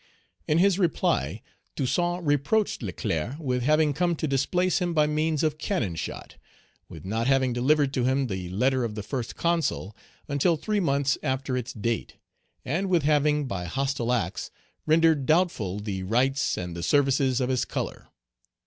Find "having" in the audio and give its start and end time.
3.61-3.93, 7.27-7.53, 13.03-13.45